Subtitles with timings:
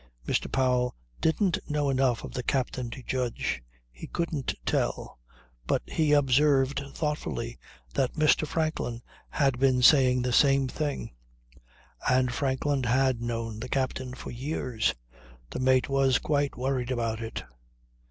[0.27, 0.51] Mr.
[0.51, 3.61] Powell didn't know enough of the captain to judge.
[3.91, 5.19] He couldn't tell.
[5.67, 7.59] But he observed thoughtfully
[7.93, 8.47] that Mr.
[8.47, 11.11] Franklin had been saying the same thing.
[12.09, 14.95] And Franklin had known the captain for years.
[15.51, 17.43] The mate was quite worried about it.